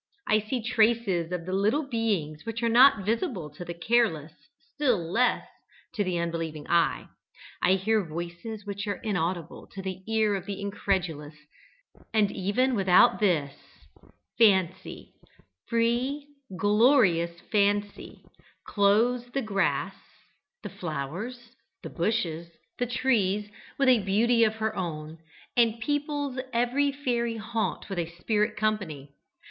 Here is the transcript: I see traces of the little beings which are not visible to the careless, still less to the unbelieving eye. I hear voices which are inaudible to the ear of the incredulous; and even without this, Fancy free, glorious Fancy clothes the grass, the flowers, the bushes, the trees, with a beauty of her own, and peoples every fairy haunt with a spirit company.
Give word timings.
I 0.25 0.39
see 0.39 0.63
traces 0.63 1.31
of 1.31 1.45
the 1.45 1.53
little 1.53 1.87
beings 1.87 2.43
which 2.43 2.63
are 2.63 2.69
not 2.69 3.05
visible 3.05 3.51
to 3.51 3.63
the 3.63 3.75
careless, 3.75 4.33
still 4.73 4.97
less 4.97 5.47
to 5.93 6.03
the 6.03 6.17
unbelieving 6.17 6.65
eye. 6.67 7.05
I 7.61 7.73
hear 7.73 8.03
voices 8.03 8.65
which 8.65 8.87
are 8.87 8.95
inaudible 9.03 9.67
to 9.73 9.81
the 9.83 10.01
ear 10.11 10.33
of 10.33 10.47
the 10.47 10.59
incredulous; 10.59 11.35
and 12.15 12.31
even 12.31 12.73
without 12.73 13.19
this, 13.19 13.53
Fancy 14.39 15.13
free, 15.67 16.25
glorious 16.57 17.39
Fancy 17.51 18.25
clothes 18.65 19.27
the 19.35 19.43
grass, 19.43 19.93
the 20.63 20.69
flowers, 20.69 21.51
the 21.83 21.91
bushes, 21.91 22.49
the 22.79 22.87
trees, 22.87 23.51
with 23.77 23.87
a 23.87 23.99
beauty 23.99 24.43
of 24.43 24.55
her 24.55 24.75
own, 24.75 25.19
and 25.55 25.79
peoples 25.79 26.39
every 26.51 26.91
fairy 26.91 27.37
haunt 27.37 27.87
with 27.87 27.99
a 27.99 28.09
spirit 28.17 28.57
company. 28.57 29.11